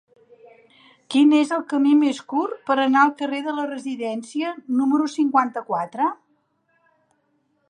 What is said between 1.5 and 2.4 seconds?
el camí més